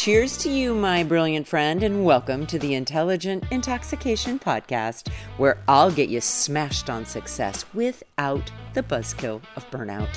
Cheers 0.00 0.38
to 0.38 0.50
you, 0.50 0.72
my 0.74 1.04
brilliant 1.04 1.46
friend, 1.46 1.82
and 1.82 2.06
welcome 2.06 2.46
to 2.46 2.58
the 2.58 2.72
Intelligent 2.72 3.44
Intoxication 3.50 4.38
Podcast, 4.38 5.12
where 5.36 5.58
I'll 5.68 5.90
get 5.90 6.08
you 6.08 6.22
smashed 6.22 6.88
on 6.88 7.04
success 7.04 7.66
without 7.74 8.50
the 8.72 8.82
buzzkill 8.82 9.42
of 9.56 9.70
burnout. 9.70 10.08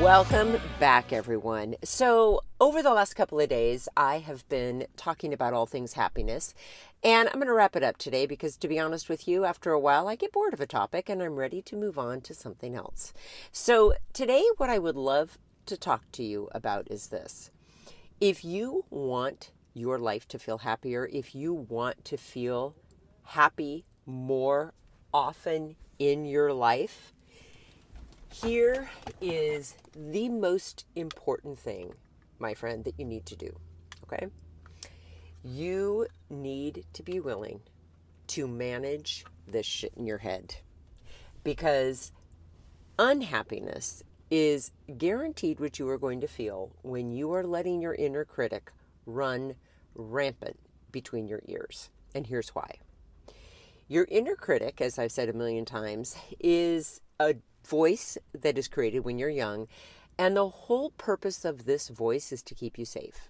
Welcome 0.00 0.60
back, 0.78 1.12
everyone. 1.12 1.74
So, 1.82 2.42
over 2.60 2.84
the 2.84 2.94
last 2.94 3.14
couple 3.14 3.40
of 3.40 3.48
days, 3.48 3.88
I 3.96 4.20
have 4.20 4.48
been 4.48 4.86
talking 4.96 5.32
about 5.32 5.54
all 5.54 5.66
things 5.66 5.94
happiness, 5.94 6.54
and 7.02 7.28
I'm 7.28 7.40
going 7.40 7.48
to 7.48 7.52
wrap 7.52 7.74
it 7.74 7.82
up 7.82 7.96
today 7.96 8.26
because, 8.26 8.56
to 8.58 8.68
be 8.68 8.78
honest 8.78 9.08
with 9.08 9.26
you, 9.26 9.44
after 9.44 9.72
a 9.72 9.80
while, 9.80 10.06
I 10.06 10.14
get 10.14 10.30
bored 10.30 10.54
of 10.54 10.60
a 10.60 10.68
topic 10.68 11.08
and 11.08 11.20
I'm 11.20 11.34
ready 11.34 11.62
to 11.62 11.74
move 11.74 11.98
on 11.98 12.20
to 12.20 12.32
something 12.32 12.76
else. 12.76 13.12
So, 13.50 13.94
today, 14.12 14.44
what 14.56 14.70
I 14.70 14.78
would 14.78 14.94
love 14.94 15.36
to 15.66 15.76
talk 15.76 16.10
to 16.12 16.22
you 16.22 16.48
about 16.52 16.88
is 16.90 17.08
this. 17.08 17.50
If 18.20 18.44
you 18.44 18.84
want 18.90 19.50
your 19.74 19.98
life 19.98 20.28
to 20.28 20.38
feel 20.38 20.58
happier, 20.58 21.08
if 21.12 21.34
you 21.34 21.52
want 21.52 22.04
to 22.06 22.16
feel 22.16 22.74
happy 23.24 23.84
more 24.06 24.72
often 25.12 25.76
in 25.98 26.24
your 26.24 26.52
life, 26.52 27.12
here 28.32 28.90
is 29.20 29.74
the 29.94 30.28
most 30.28 30.84
important 30.96 31.58
thing, 31.58 31.92
my 32.38 32.54
friend, 32.54 32.84
that 32.84 32.98
you 32.98 33.04
need 33.04 33.26
to 33.26 33.36
do. 33.36 33.54
Okay? 34.04 34.28
You 35.44 36.06
need 36.30 36.84
to 36.92 37.02
be 37.02 37.20
willing 37.20 37.60
to 38.28 38.46
manage 38.46 39.24
this 39.46 39.66
shit 39.66 39.92
in 39.96 40.06
your 40.06 40.18
head 40.18 40.56
because 41.44 42.12
unhappiness 42.98 44.02
is 44.32 44.72
guaranteed 44.96 45.60
what 45.60 45.78
you 45.78 45.86
are 45.90 45.98
going 45.98 46.18
to 46.18 46.26
feel 46.26 46.70
when 46.80 47.12
you 47.12 47.34
are 47.34 47.44
letting 47.44 47.82
your 47.82 47.94
inner 47.94 48.24
critic 48.24 48.72
run 49.04 49.54
rampant 49.94 50.58
between 50.90 51.28
your 51.28 51.42
ears. 51.44 51.90
And 52.14 52.26
here's 52.26 52.48
why. 52.54 52.76
Your 53.88 54.06
inner 54.10 54.34
critic, 54.34 54.80
as 54.80 54.98
I've 54.98 55.12
said 55.12 55.28
a 55.28 55.34
million 55.34 55.66
times, 55.66 56.16
is 56.40 57.02
a 57.20 57.34
voice 57.66 58.16
that 58.32 58.56
is 58.56 58.68
created 58.68 59.00
when 59.00 59.18
you're 59.18 59.28
young. 59.28 59.68
And 60.16 60.34
the 60.34 60.48
whole 60.48 60.92
purpose 60.92 61.44
of 61.44 61.66
this 61.66 61.88
voice 61.88 62.32
is 62.32 62.42
to 62.44 62.54
keep 62.54 62.78
you 62.78 62.86
safe. 62.86 63.28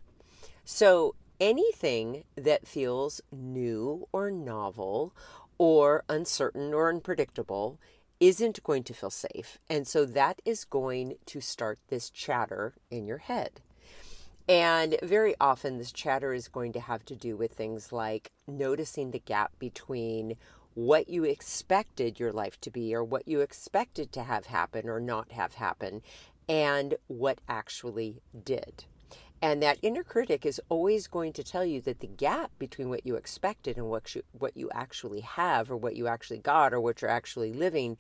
So 0.65 1.17
anything 1.41 2.23
that 2.37 2.69
feels 2.69 3.21
new 3.33 4.07
or 4.13 4.31
novel 4.31 5.17
or 5.59 6.05
uncertain 6.09 6.73
or 6.73 6.89
unpredictable 6.91 7.81
isn't 8.23 8.63
going 8.63 8.85
to 8.85 8.95
feel 8.95 9.11
safe. 9.11 9.59
And 9.69 9.85
so 9.85 10.05
that 10.05 10.41
is 10.45 10.65
going 10.65 11.17
to 11.27 11.41
start 11.41 11.81
this 11.89 12.09
chatter 12.09 12.75
in 12.89 13.05
your 13.05 13.19
head. 13.19 13.61
And 14.49 14.97
very 15.03 15.35
often, 15.41 15.79
this 15.79 15.91
chatter 15.91 16.33
is 16.33 16.47
going 16.47 16.73
to 16.75 16.81
have 16.81 17.05
to 17.07 17.17
do 17.17 17.37
with 17.37 17.53
things 17.53 17.91
like 17.93 18.31
noticing 18.47 19.11
the 19.11 19.19
gap 19.19 19.59
between 19.59 20.37
what 20.75 21.09
you 21.09 21.25
expected 21.25 22.21
your 22.21 22.33
life 22.33 22.61
to 22.61 22.71
be, 22.71 22.95
or 22.95 23.03
what 23.03 23.27
you 23.27 23.41
expected 23.41 24.13
to 24.13 24.23
have 24.23 24.47
happen 24.47 24.89
or 24.89 25.01
not 25.01 25.33
have 25.33 25.55
happen, 25.55 26.01
and 26.49 26.95
what 27.09 27.41
actually 27.49 28.23
did. 28.45 28.85
And 29.43 29.61
that 29.61 29.79
inner 29.83 30.05
critic 30.05 30.47
is 30.47 30.61
always 30.69 31.09
going 31.09 31.33
to 31.33 31.43
tell 31.43 31.65
you 31.65 31.81
that 31.81 31.99
the 31.99 32.07
gap 32.07 32.53
between 32.61 32.89
what 32.89 33.05
you 33.05 33.17
expected 33.17 33.77
and 33.77 33.89
what 33.89 34.15
you, 34.15 34.23
what 34.31 34.57
you 34.57 34.71
actually 34.73 35.21
have 35.21 35.69
or 35.69 35.77
what 35.77 35.97
you 35.97 36.07
actually 36.07 36.39
got 36.39 36.73
or 36.73 36.81
what 36.81 37.03
you're 37.03 37.11
actually 37.11 37.53
living 37.53 37.99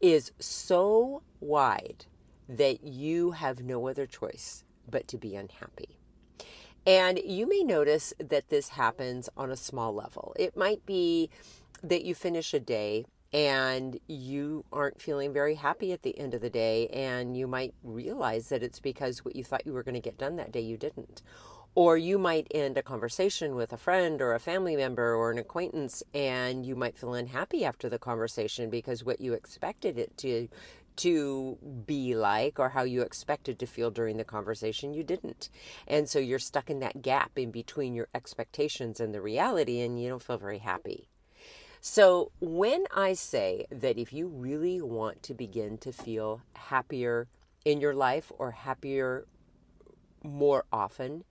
is 0.00 0.30
so 0.38 1.22
wide 1.40 2.06
that 2.48 2.84
you 2.84 3.32
have 3.32 3.64
no 3.64 3.88
other 3.88 4.06
choice 4.06 4.62
but 4.88 5.08
to 5.08 5.18
be 5.18 5.34
unhappy. 5.34 5.98
And 6.86 7.18
you 7.18 7.48
may 7.48 7.64
notice 7.64 8.14
that 8.20 8.48
this 8.48 8.70
happens 8.70 9.28
on 9.36 9.50
a 9.50 9.56
small 9.56 9.92
level. 9.92 10.34
It 10.38 10.56
might 10.56 10.86
be 10.86 11.30
that 11.82 12.04
you 12.04 12.14
finish 12.14 12.54
a 12.54 12.60
day 12.60 13.06
and 13.32 13.98
you 14.06 14.64
aren't 14.72 15.00
feeling 15.00 15.32
very 15.32 15.54
happy 15.54 15.92
at 15.92 16.02
the 16.02 16.18
end 16.18 16.34
of 16.34 16.40
the 16.40 16.50
day 16.50 16.88
and 16.88 17.36
you 17.36 17.46
might 17.46 17.74
realize 17.82 18.48
that 18.48 18.62
it's 18.62 18.80
because 18.80 19.24
what 19.24 19.36
you 19.36 19.44
thought 19.44 19.66
you 19.66 19.72
were 19.72 19.82
going 19.82 19.94
to 19.94 20.00
get 20.00 20.18
done 20.18 20.36
that 20.36 20.52
day 20.52 20.60
you 20.60 20.76
didn't. 20.76 21.22
Or 21.74 21.98
you 21.98 22.18
might 22.18 22.46
end 22.54 22.78
a 22.78 22.82
conversation 22.82 23.54
with 23.54 23.72
a 23.72 23.76
friend 23.76 24.22
or 24.22 24.32
a 24.32 24.40
family 24.40 24.76
member 24.76 25.14
or 25.14 25.30
an 25.30 25.38
acquaintance 25.38 26.02
and 26.14 26.64
you 26.64 26.74
might 26.74 26.96
feel 26.96 27.12
unhappy 27.12 27.64
after 27.64 27.88
the 27.88 27.98
conversation 27.98 28.70
because 28.70 29.04
what 29.04 29.20
you 29.20 29.34
expected 29.34 29.98
it 29.98 30.16
to 30.18 30.48
to 30.96 31.58
be 31.84 32.14
like 32.14 32.58
or 32.58 32.70
how 32.70 32.82
you 32.82 33.02
expected 33.02 33.58
to 33.58 33.66
feel 33.66 33.90
during 33.90 34.16
the 34.16 34.24
conversation 34.24 34.94
you 34.94 35.04
didn't. 35.04 35.50
And 35.86 36.08
so 36.08 36.18
you're 36.18 36.38
stuck 36.38 36.70
in 36.70 36.80
that 36.80 37.02
gap 37.02 37.32
in 37.36 37.50
between 37.50 37.94
your 37.94 38.08
expectations 38.14 38.98
and 38.98 39.14
the 39.14 39.20
reality 39.20 39.80
and 39.80 40.00
you 40.00 40.08
don't 40.08 40.22
feel 40.22 40.38
very 40.38 40.58
happy 40.58 41.10
so, 41.88 42.32
when 42.40 42.84
I 42.92 43.12
say 43.12 43.64
that 43.70 43.96
if 43.96 44.12
you 44.12 44.26
really 44.26 44.82
want 44.82 45.22
to 45.22 45.34
begin 45.34 45.78
to 45.78 45.92
feel 45.92 46.42
happier 46.56 47.28
in 47.64 47.80
your 47.80 47.94
life 47.94 48.32
or 48.36 48.50
happier 48.50 49.24
more 50.24 50.64
often, 50.72 51.22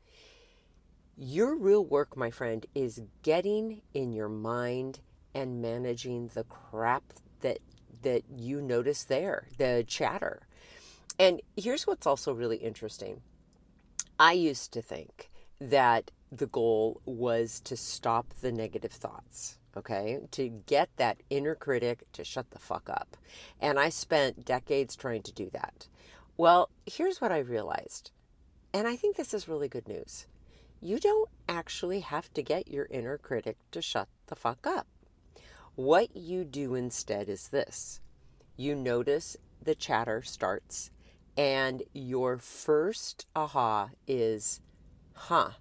your 1.18 1.58
real 1.58 1.84
work, 1.84 2.16
my 2.16 2.32
friend, 2.32 2.66
is 2.74 3.02
getting 3.22 3.82
in 3.94 4.14
your 4.14 4.30
mind 4.30 5.02
and 5.34 5.62
managing 5.62 6.30
the 6.34 6.46
crap 6.46 7.04
that 7.42 7.60
that 8.04 8.24
you 8.34 8.62
notice 8.62 9.04
there, 9.04 9.48
the 9.58 9.84
chatter. 9.86 10.48
And 11.20 11.42
here's 11.58 11.86
what's 11.86 12.08
also 12.08 12.32
really 12.32 12.58
interesting. 12.58 13.20
I 14.18 14.32
used 14.32 14.72
to 14.72 14.82
think 14.82 15.30
that 15.60 16.12
the 16.32 16.48
goal 16.48 17.02
was 17.04 17.60
to 17.66 17.76
stop 17.76 18.34
the 18.40 18.54
negative 18.54 18.94
thoughts 18.94 19.58
okay, 19.76 20.20
to 20.32 20.50
get 20.50 20.90
that 20.98 21.22
inner 21.30 21.56
critic 21.56 22.04
to 22.14 22.24
shut 22.24 22.52
the 22.52 22.60
fuck 22.60 22.90
up. 22.90 23.18
And 23.60 23.80
I 23.80 23.90
spent 23.90 24.46
decades 24.46 24.96
trying 24.96 25.24
to 25.24 25.34
do 25.34 25.50
that. 25.54 25.88
Well, 26.38 26.70
here's 26.86 27.22
what 27.22 27.32
I 27.32 27.40
realized, 27.40 28.12
and 28.74 28.88
I 28.88 28.96
think 28.96 29.16
this 29.16 29.34
is 29.34 29.48
really 29.48 29.68
good 29.70 29.88
news. 29.88 30.28
You 30.82 31.00
don't 31.00 31.30
actually 31.48 32.02
have 32.02 32.34
to 32.34 32.44
get 32.44 32.68
your 32.68 32.88
inner 32.92 33.18
critic 33.18 33.58
to 33.72 33.82
shut 33.82 34.08
the 34.28 34.36
fuck 34.36 34.68
up. 34.68 34.88
What 35.76 36.16
you 36.16 36.44
do 36.44 36.76
instead 36.76 37.30
is 37.30 37.50
this 37.50 38.02
you 38.58 38.76
notice 38.76 39.36
the 39.62 39.76
chatter 39.76 40.22
starts, 40.22 40.92
and 41.38 41.84
your 41.94 42.38
first 42.38 43.26
aha 43.36 43.90
is, 44.08 44.62
huh, 45.14 45.52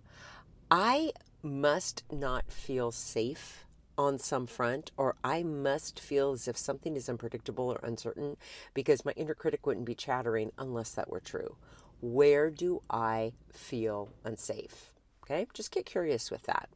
I 0.70 1.12
must 1.42 2.04
not 2.10 2.50
feel 2.50 2.90
safe 2.90 3.63
on 3.96 4.18
some 4.18 4.46
front, 4.46 4.90
or 4.96 5.16
I 5.22 5.42
must 5.42 6.00
feel 6.00 6.32
as 6.32 6.48
if 6.48 6.56
something 6.56 6.96
is 6.96 7.08
unpredictable 7.08 7.72
or 7.72 7.80
uncertain 7.82 8.36
because 8.72 9.04
my 9.04 9.12
inner 9.12 9.34
critic 9.34 9.66
wouldn't 9.66 9.86
be 9.86 9.94
chattering 9.94 10.52
unless 10.58 10.92
that 10.92 11.10
were 11.10 11.20
true. 11.20 11.56
Where 12.00 12.50
do 12.50 12.82
I 12.90 13.32
feel 13.52 14.10
unsafe? 14.24 14.92
Okay, 15.22 15.46
just 15.54 15.70
get 15.70 15.86
curious 15.86 16.30
with 16.30 16.42
that. 16.44 16.68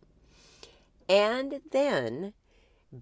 And 1.09 1.61
then 1.73 2.33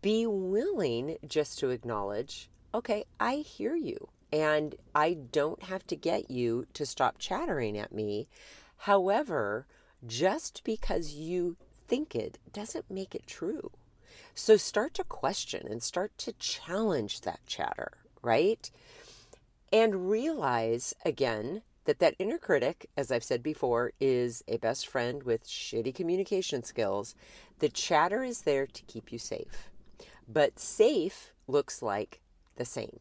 be 0.03 0.26
willing 0.26 1.19
just 1.26 1.59
to 1.60 1.71
acknowledge 1.71 2.49
okay, 2.75 3.05
I 3.19 3.37
hear 3.37 3.75
you, 3.75 4.09
and 4.31 4.75
I 4.94 5.15
don't 5.15 5.62
have 5.62 5.87
to 5.87 5.97
get 5.97 6.31
you 6.31 6.66
to 6.75 6.84
stop 6.84 7.16
chattering 7.19 7.78
at 7.78 7.91
me. 7.91 8.28
However, 8.78 9.66
just 10.06 10.62
because 10.62 11.15
you 11.15 11.56
think 11.88 12.15
it 12.15 12.38
doesn't 12.53 12.91
make 12.91 13.15
it 13.15 13.26
true. 13.26 13.71
So 14.34 14.56
start 14.56 14.94
to 14.94 15.04
question 15.04 15.66
and 15.69 15.82
start 15.82 16.16
to 16.19 16.32
challenge 16.34 17.22
that 17.22 17.41
chatter, 17.47 17.93
right? 18.22 18.71
And 19.72 20.08
realize 20.11 20.94
again 21.05 21.62
that 21.87 21.99
that 22.00 22.17
inner 22.19 22.38
critic, 22.38 22.91
as 22.96 23.11
I've 23.11 23.25
said 23.25 23.43
before, 23.43 23.93
is 24.00 24.43
a 24.46 24.58
best 24.58 24.87
friend 24.87 25.23
with 25.23 25.46
shitty 25.46 25.94
communication 25.94 26.62
skills. 26.62 27.14
The 27.61 27.69
chatter 27.69 28.23
is 28.23 28.43
there 28.43 28.67
to 28.67 28.82
keep 28.85 29.12
you 29.12 29.19
safe. 29.19 29.70
But 30.29 30.58
safe 30.58 31.32
looks 31.46 31.82
like 31.82 32.20
the 32.56 32.64
same. 32.64 33.00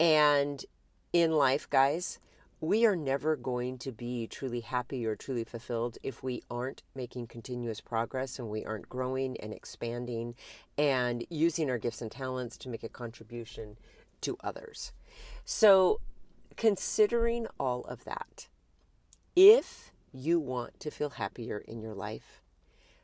And 0.00 0.64
in 1.12 1.32
life, 1.32 1.68
guys, 1.68 2.18
we 2.62 2.86
are 2.86 2.94
never 2.94 3.34
going 3.34 3.76
to 3.76 3.90
be 3.90 4.28
truly 4.28 4.60
happy 4.60 5.04
or 5.04 5.16
truly 5.16 5.42
fulfilled 5.42 5.98
if 6.04 6.22
we 6.22 6.44
aren't 6.48 6.84
making 6.94 7.26
continuous 7.26 7.80
progress 7.80 8.38
and 8.38 8.48
we 8.48 8.64
aren't 8.64 8.88
growing 8.88 9.36
and 9.40 9.52
expanding 9.52 10.32
and 10.78 11.26
using 11.28 11.68
our 11.68 11.76
gifts 11.76 12.00
and 12.00 12.12
talents 12.12 12.56
to 12.56 12.68
make 12.68 12.84
a 12.84 12.88
contribution 12.88 13.76
to 14.20 14.36
others. 14.44 14.92
So, 15.44 16.00
considering 16.56 17.48
all 17.58 17.82
of 17.86 18.04
that, 18.04 18.46
if 19.34 19.90
you 20.12 20.38
want 20.38 20.78
to 20.78 20.92
feel 20.92 21.10
happier 21.10 21.58
in 21.58 21.80
your 21.82 21.94
life, 21.94 22.42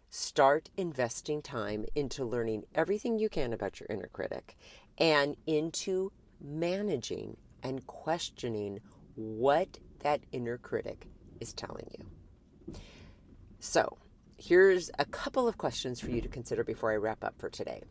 start 0.08 0.70
investing 0.76 1.43
time 1.43 1.84
into 1.96 2.25
learning 2.25 2.62
everything 2.76 3.19
you 3.19 3.28
can 3.28 3.52
about 3.52 3.81
your 3.81 3.88
inner 3.90 4.08
critic 4.12 4.56
and 4.99 5.37
into 5.49 6.12
managing 6.40 7.37
and 7.60 7.84
questioning 7.88 8.78
what 9.19 9.79
that 10.00 10.20
inner 10.31 10.56
critic 10.56 11.09
is 11.41 11.53
telling 11.53 11.91
you. 11.99 12.76
So, 13.59 13.99
here's 14.37 14.91
a 14.99 15.05
couple 15.05 15.49
of 15.49 15.59
questions 15.59 16.00
for 16.00 16.11
you 16.11 16.20
to 16.20 16.29
consider 16.29 16.62
before 16.62 16.93
I 16.93 16.97
wrap 16.97 17.25
up 17.25 17.35
for 17.38 17.50
today. 17.50 17.82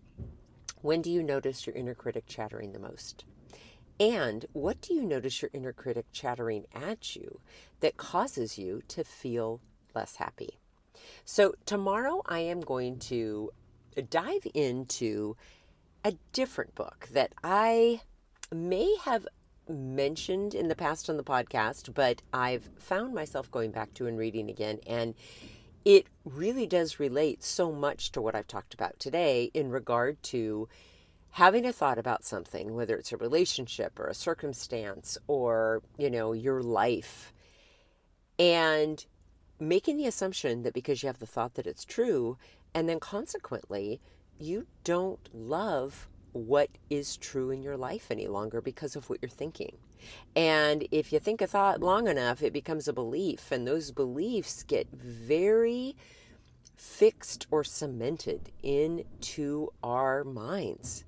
When 0.81 1.01
do 1.01 1.11
you 1.11 1.21
notice 1.21 1.67
your 1.67 1.75
inner 1.75 1.93
critic 1.93 2.23
chattering 2.27 2.71
the 2.71 2.79
most? 2.79 3.25
And 3.99 4.45
what 4.53 4.79
do 4.79 4.93
you 4.93 5.03
notice 5.03 5.41
your 5.41 5.51
inner 5.53 5.73
critic 5.73 6.05
chattering 6.13 6.65
at 6.73 7.15
you 7.15 7.41
that 7.81 7.97
causes 7.97 8.57
you 8.57 8.81
to 8.89 9.03
feel 9.03 9.59
less 9.93 10.15
happy? 10.15 10.59
So, 11.25 11.55
tomorrow 11.65 12.21
I 12.25 12.39
am 12.39 12.61
going 12.61 12.99
to 12.99 13.51
dive 14.09 14.47
into 14.53 15.35
a 16.05 16.13
different 16.31 16.75
book 16.75 17.09
that 17.11 17.33
I 17.43 18.01
may 18.51 18.95
have 19.03 19.27
mentioned 19.69 20.53
in 20.53 20.67
the 20.67 20.75
past 20.75 21.09
on 21.09 21.17
the 21.17 21.23
podcast, 21.23 21.93
but 21.93 22.21
I've 22.33 22.69
found 22.77 23.13
myself 23.13 23.49
going 23.51 23.71
back 23.71 23.93
to 23.95 24.07
and 24.07 24.17
reading 24.17 24.49
again. 24.49 24.79
And 24.87 25.13
it 25.85 26.07
really 26.25 26.67
does 26.67 26.99
relate 26.99 27.43
so 27.43 27.71
much 27.71 28.11
to 28.11 28.21
what 28.21 28.35
I've 28.35 28.47
talked 28.47 28.73
about 28.73 28.99
today 28.99 29.51
in 29.53 29.69
regard 29.69 30.21
to 30.23 30.67
having 31.31 31.65
a 31.65 31.71
thought 31.71 31.97
about 31.97 32.25
something, 32.25 32.75
whether 32.75 32.97
it's 32.97 33.11
a 33.11 33.17
relationship 33.17 33.99
or 33.99 34.07
a 34.07 34.13
circumstance 34.13 35.17
or, 35.27 35.81
you 35.97 36.09
know, 36.09 36.33
your 36.33 36.61
life, 36.61 37.31
and 38.39 39.05
making 39.59 39.97
the 39.97 40.07
assumption 40.07 40.63
that 40.63 40.73
because 40.73 41.01
you 41.01 41.07
have 41.07 41.19
the 41.19 41.25
thought 41.25 41.53
that 41.55 41.67
it's 41.67 41.85
true, 41.85 42.37
and 42.73 42.89
then 42.89 42.99
consequently, 42.99 44.01
you 44.39 44.67
don't 44.83 45.29
love 45.33 46.07
what 46.37 46.69
is 46.89 47.17
true 47.17 47.51
in 47.51 47.61
your 47.61 47.77
life 47.77 48.07
any 48.09 48.27
longer 48.27 48.61
because 48.61 48.95
of 48.95 49.09
what 49.09 49.19
you're 49.21 49.29
thinking. 49.29 49.77
And 50.35 50.87
if 50.91 51.11
you 51.11 51.19
think 51.19 51.41
a 51.41 51.47
thought 51.47 51.81
long 51.81 52.07
enough, 52.07 52.41
it 52.41 52.53
becomes 52.53 52.87
a 52.87 52.93
belief, 52.93 53.51
and 53.51 53.67
those 53.67 53.91
beliefs 53.91 54.63
get 54.63 54.87
very 54.91 55.95
fixed 56.75 57.47
or 57.49 57.63
cemented 57.63 58.51
into 58.61 59.69
our 59.83 60.23
minds. 60.23 61.03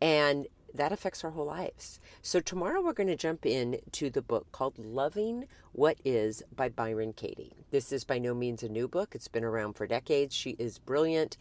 And 0.00 0.48
that 0.74 0.92
affects 0.92 1.24
our 1.24 1.30
whole 1.30 1.46
lives. 1.46 2.00
So, 2.22 2.40
tomorrow 2.40 2.80
we're 2.80 2.92
going 2.92 3.08
to 3.08 3.16
jump 3.16 3.44
into 3.46 4.10
the 4.10 4.22
book 4.22 4.50
called 4.52 4.78
Loving 4.78 5.46
What 5.72 5.98
Is 6.04 6.42
by 6.54 6.68
Byron 6.68 7.12
Katie. 7.12 7.54
This 7.70 7.92
is 7.92 8.04
by 8.04 8.18
no 8.18 8.34
means 8.34 8.62
a 8.62 8.68
new 8.68 8.88
book, 8.88 9.14
it's 9.14 9.28
been 9.28 9.44
around 9.44 9.74
for 9.74 9.86
decades. 9.86 10.34
She 10.34 10.50
is 10.58 10.78
brilliant, 10.78 11.36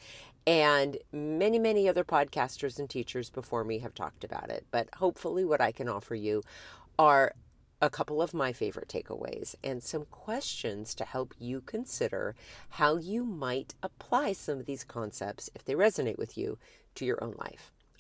and 0.46 0.98
many, 1.12 1.60
many 1.60 1.88
other 1.88 2.04
podcasters 2.04 2.80
and 2.80 2.90
teachers 2.90 3.30
before 3.30 3.64
me 3.64 3.80
have 3.80 3.94
talked 3.94 4.24
about 4.24 4.50
it. 4.50 4.66
But 4.72 4.90
hopefully, 4.96 5.46
what 5.46 5.62
I 5.62 5.72
can 5.72 5.88
offer 5.88 6.16
you 6.16 6.44
are 6.98 7.34
a 7.82 7.90
couple 7.90 8.22
of 8.22 8.34
my 8.34 8.54
favorite 8.54 8.88
takeaways 8.88 9.56
and 9.64 9.82
some 9.82 10.06
questions 10.12 10.94
to 10.94 11.04
help 11.04 11.34
you 11.40 11.62
consider 11.62 12.36
how 12.70 12.98
you 12.98 13.24
might 13.24 13.74
apply 13.82 14.34
some 14.34 14.60
of 14.60 14.66
these 14.68 14.84
concepts, 14.84 15.50
if 15.56 15.66
they 15.66 15.74
resonate 15.74 16.18
with 16.18 16.38
you, 16.38 16.60
to 16.94 17.06
your 17.06 17.24
own 17.24 17.34
life. 17.40 17.72